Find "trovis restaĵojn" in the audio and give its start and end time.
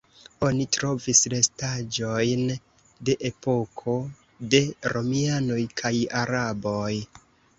0.75-2.41